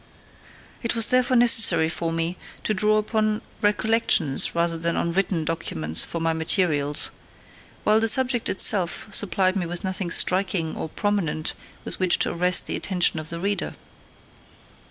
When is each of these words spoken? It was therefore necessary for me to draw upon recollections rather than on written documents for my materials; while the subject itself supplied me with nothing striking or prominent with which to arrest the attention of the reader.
It 0.81 0.95
was 0.95 1.09
therefore 1.09 1.37
necessary 1.37 1.87
for 1.87 2.11
me 2.11 2.35
to 2.63 2.73
draw 2.73 2.97
upon 2.97 3.43
recollections 3.61 4.55
rather 4.55 4.75
than 4.79 4.97
on 4.97 5.11
written 5.11 5.45
documents 5.45 6.05
for 6.05 6.19
my 6.19 6.33
materials; 6.33 7.11
while 7.83 7.99
the 7.99 8.07
subject 8.07 8.49
itself 8.49 9.09
supplied 9.13 9.55
me 9.55 9.67
with 9.67 9.83
nothing 9.83 10.09
striking 10.09 10.75
or 10.75 10.89
prominent 10.89 11.53
with 11.85 11.99
which 11.99 12.17
to 12.17 12.31
arrest 12.31 12.65
the 12.65 12.75
attention 12.75 13.19
of 13.19 13.29
the 13.29 13.39
reader. 13.39 13.75